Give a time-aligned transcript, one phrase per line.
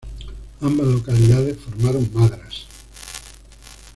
[0.61, 2.65] Ambas localidades formaron Madras.